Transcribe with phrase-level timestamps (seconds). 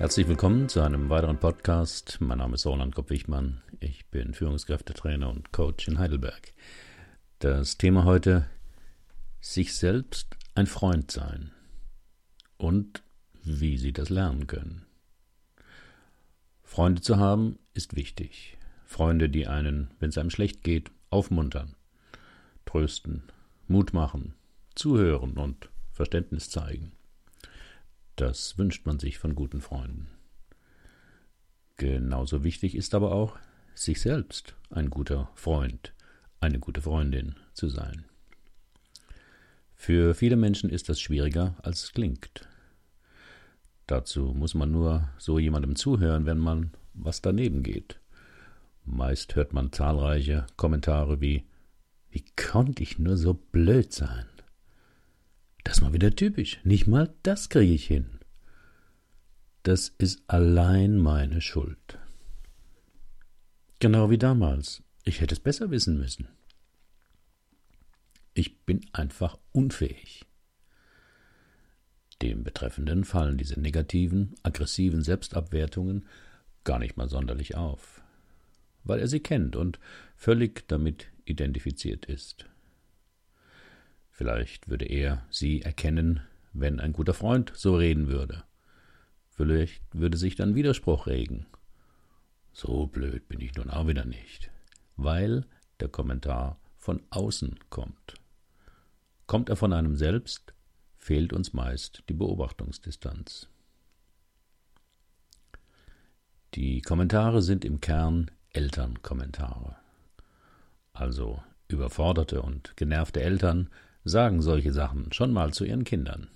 [0.00, 2.22] Herzlich willkommen zu einem weiteren Podcast.
[2.22, 3.60] Mein Name ist Roland Kopp-Wichmann.
[3.80, 6.54] Ich bin Führungskräftetrainer und Coach in Heidelberg.
[7.38, 8.46] Das Thema heute:
[9.42, 11.50] sich selbst ein Freund sein
[12.56, 13.02] und
[13.44, 14.86] wie Sie das lernen können.
[16.62, 18.56] Freunde zu haben ist wichtig.
[18.86, 21.76] Freunde, die einen, wenn es einem schlecht geht, aufmuntern,
[22.64, 23.24] trösten,
[23.68, 24.32] Mut machen,
[24.74, 26.92] zuhören und Verständnis zeigen.
[28.20, 30.06] Das wünscht man sich von guten Freunden.
[31.78, 33.38] Genauso wichtig ist aber auch,
[33.74, 35.94] sich selbst ein guter Freund,
[36.38, 38.04] eine gute Freundin zu sein.
[39.74, 42.46] Für viele Menschen ist das schwieriger, als es klingt.
[43.86, 48.00] Dazu muss man nur so jemandem zuhören, wenn man was daneben geht.
[48.84, 51.46] Meist hört man zahlreiche Kommentare wie
[52.10, 54.26] Wie konnte ich nur so blöd sein?
[55.64, 56.58] Das ist mal wieder typisch.
[56.64, 58.20] Nicht mal das kriege ich hin.
[59.62, 61.98] Das ist allein meine Schuld.
[63.78, 64.82] Genau wie damals.
[65.04, 66.28] Ich hätte es besser wissen müssen.
[68.34, 70.24] Ich bin einfach unfähig.
[72.22, 76.06] Dem Betreffenden fallen diese negativen, aggressiven Selbstabwertungen
[76.64, 78.02] gar nicht mal sonderlich auf,
[78.84, 79.78] weil er sie kennt und
[80.16, 82.44] völlig damit identifiziert ist.
[84.20, 86.20] Vielleicht würde er sie erkennen,
[86.52, 88.44] wenn ein guter Freund so reden würde.
[89.30, 91.46] Vielleicht würde sich dann Widerspruch regen.
[92.52, 94.50] So blöd bin ich nun auch wieder nicht,
[94.98, 95.46] weil
[95.80, 98.12] der Kommentar von außen kommt.
[99.26, 100.52] Kommt er von einem selbst,
[100.98, 103.48] fehlt uns meist die Beobachtungsdistanz.
[106.52, 109.76] Die Kommentare sind im Kern Elternkommentare.
[110.92, 113.70] Also überforderte und genervte Eltern
[114.04, 116.28] sagen solche Sachen schon mal zu ihren Kindern.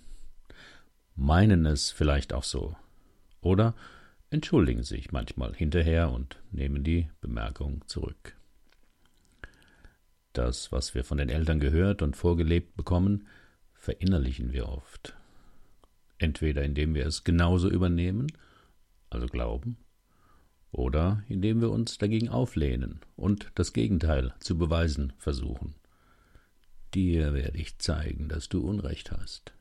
[1.16, 2.76] Meinen es vielleicht auch so.
[3.40, 3.75] Oder
[4.30, 8.36] entschuldigen sich manchmal hinterher und nehmen die Bemerkung zurück.
[10.32, 13.28] Das, was wir von den Eltern gehört und vorgelebt bekommen,
[13.74, 15.14] verinnerlichen wir oft.
[16.19, 18.26] Entweder indem wir es genauso übernehmen,
[19.10, 19.76] also glauben,
[20.72, 25.76] oder indem wir uns dagegen auflehnen und das Gegenteil zu beweisen versuchen.
[26.94, 29.53] Dir werde ich zeigen, dass du Unrecht hast.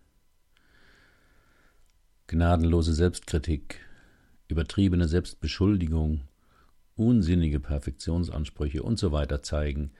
[2.27, 3.79] Gnadenlose Selbstkritik,
[4.47, 6.21] übertriebene Selbstbeschuldigung,
[6.95, 9.11] unsinnige Perfektionsansprüche und so
[9.41, 9.91] zeigen,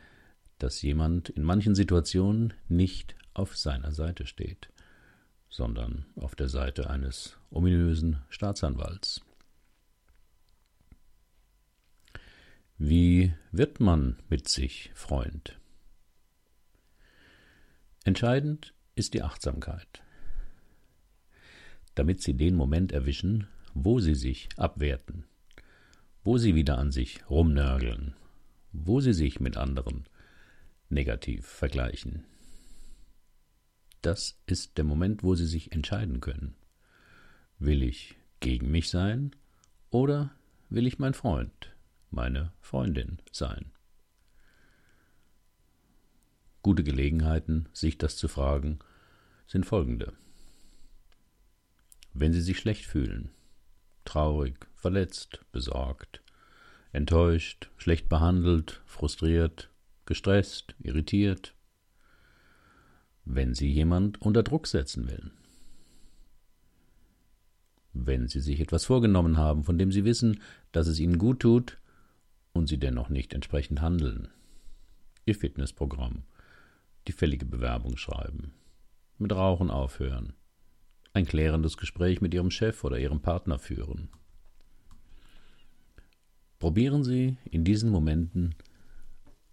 [0.60, 4.70] dass jemand in manchen Situationen nicht auf seiner Seite steht,
[5.50, 9.22] sondern auf der Seite eines ominösen Staatsanwalts.
[12.78, 15.60] Wie wird man mit sich Freund?
[18.06, 20.04] Entscheidend ist die Achtsamkeit.
[21.96, 25.24] Damit Sie den Moment erwischen, wo Sie sich abwerten,
[26.24, 28.14] wo Sie wieder an sich rumnörgeln,
[28.74, 30.04] wo Sie sich mit anderen
[30.90, 32.26] negativ vergleichen.
[34.02, 36.56] Das ist der Moment, wo Sie sich entscheiden können.
[37.58, 39.34] Will ich gegen mich sein
[39.92, 40.36] oder
[40.70, 41.74] will ich mein Freund,
[42.12, 43.72] meine Freundin sein?
[46.64, 48.80] Gute Gelegenheiten, sich das zu fragen,
[49.48, 50.14] sind folgende.
[52.14, 53.32] Wenn Sie sich schlecht fühlen,
[54.06, 56.22] traurig, verletzt, besorgt,
[56.94, 59.72] enttäuscht, schlecht behandelt, frustriert,
[60.06, 61.54] gestresst, irritiert,
[63.26, 65.32] wenn Sie jemand unter Druck setzen will,
[67.92, 70.40] wenn Sie sich etwas vorgenommen haben, von dem Sie wissen,
[70.72, 71.78] dass es Ihnen gut tut
[72.54, 74.30] und Sie dennoch nicht entsprechend handeln,
[75.26, 76.24] Ihr Fitnessprogramm,
[77.08, 78.54] die fällige Bewerbung schreiben,
[79.18, 80.34] mit Rauchen aufhören,
[81.14, 84.10] ein klärendes Gespräch mit Ihrem Chef oder Ihrem Partner führen.
[86.60, 88.56] Probieren Sie in diesen Momenten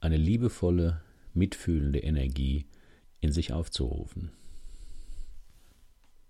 [0.01, 1.03] eine liebevolle,
[1.35, 2.67] mitfühlende Energie
[3.21, 4.33] in sich aufzurufen.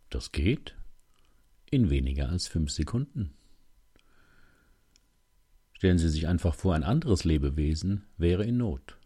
[0.09, 0.77] Das geht
[1.71, 3.35] in weniger als fünf Sekunden.
[5.73, 9.00] Stellen Sie sich einfach vor, ein anderes Lebewesen wäre in Not.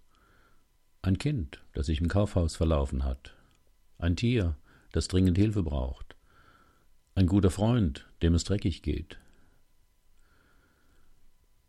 [1.05, 3.37] Ein Kind, das sich im Kaufhaus verlaufen hat.
[3.99, 4.56] Ein Tier,
[4.91, 6.17] das dringend Hilfe braucht.
[7.15, 9.19] Ein guter Freund, dem es dreckig geht.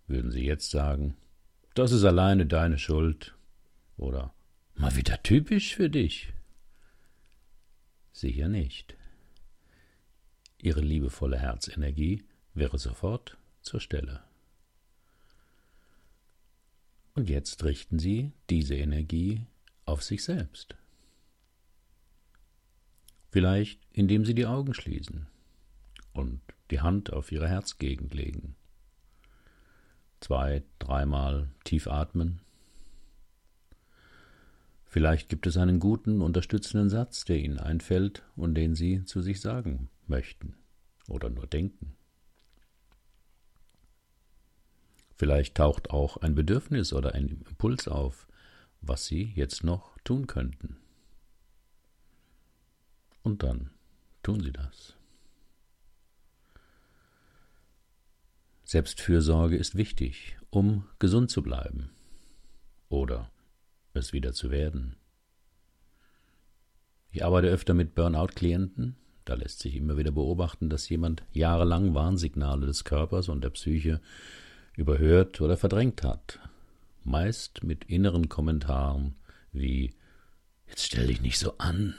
[0.08, 1.18] Würden Sie jetzt sagen,
[1.74, 3.36] das ist alleine deine Schuld?
[3.98, 4.34] Oder
[4.74, 6.32] mal wieder typisch für dich?
[8.14, 8.96] Sicher nicht.
[10.62, 12.24] Ihre liebevolle Herzenergie
[12.54, 14.25] wäre sofort zur Stelle.
[17.16, 19.48] Und jetzt richten Sie diese Energie
[19.86, 20.76] auf sich selbst.
[23.32, 25.28] Vielleicht indem Sie die Augen schließen
[26.14, 26.42] und
[26.72, 28.56] die Hand auf ihre Herzgegend legen.
[30.20, 32.42] Zwei, dreimal tief atmen.
[34.86, 39.42] Vielleicht gibt es einen guten, unterstützenden Satz, der Ihnen einfällt und den Sie zu sich
[39.42, 40.56] sagen möchten
[41.08, 41.96] oder nur denken.
[45.16, 48.28] Vielleicht taucht auch ein Bedürfnis oder ein Impuls auf,
[48.82, 50.78] was Sie jetzt noch tun könnten.
[53.24, 53.72] Und dann
[54.24, 54.96] tun Sie das.
[58.66, 61.92] Selbstfürsorge ist wichtig, um gesund zu bleiben
[62.90, 63.32] oder
[63.94, 64.96] es wieder zu werden.
[67.12, 68.98] Ich arbeite öfter mit Burnout-Klienten.
[69.24, 74.02] Da lässt sich immer wieder beobachten, dass jemand jahrelang Warnsignale des Körpers und der Psyche
[74.78, 76.40] überhört oder verdrängt hat.
[77.04, 79.16] Meist mit inneren Kommentaren
[79.52, 79.94] wie
[80.68, 81.96] Jetzt stell dich nicht so an.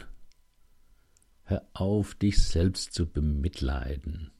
[1.44, 4.32] Hör auf, dich selbst zu bemitleiden.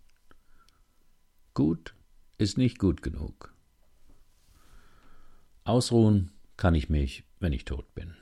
[1.54, 1.94] Gut
[2.36, 3.54] ist nicht gut genug.
[5.64, 8.14] Ausruhen kann ich mich, wenn ich tot bin.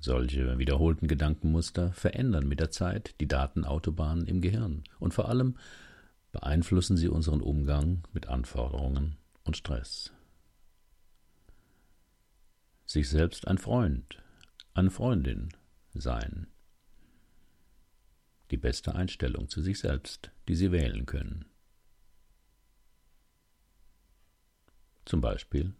[0.00, 5.56] Solche wiederholten Gedankenmuster verändern mit der Zeit die Datenautobahnen im Gehirn und vor allem
[6.36, 10.12] beeinflussen sie unseren Umgang mit Anforderungen und Stress.
[12.84, 14.22] Sich selbst ein Freund,
[14.74, 15.48] eine Freundin
[15.94, 16.46] sein.
[18.50, 21.46] Die beste Einstellung zu sich selbst, die Sie wählen können.
[25.06, 25.74] Zum Beispiel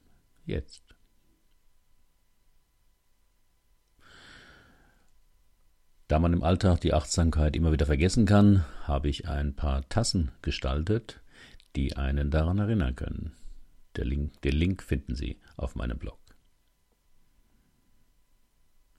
[0.46, 0.95] jetzt.
[6.08, 10.30] Da man im Alltag die Achtsamkeit immer wieder vergessen kann, habe ich ein paar Tassen
[10.40, 11.20] gestaltet,
[11.74, 13.32] die einen daran erinnern können.
[13.96, 16.18] Der Link, den Link finden Sie auf meinem Blog.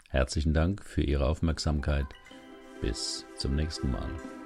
[0.10, 2.08] Herzlichen Dank für Ihre Aufmerksamkeit.
[2.82, 4.37] Bis zum nächsten Mal.